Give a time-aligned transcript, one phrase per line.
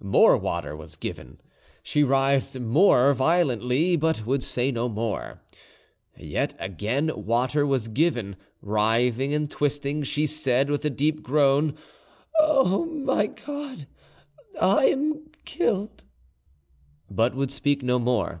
[0.00, 1.38] "More water was given;
[1.82, 5.42] she writhed more violently, but would say no more.
[6.16, 11.76] "Yet again water was given; writhing and twisting, she said, with a deep groan,
[12.40, 13.86] 'O my God,
[14.58, 16.04] I am killed!'
[17.10, 18.40] but would speak no more."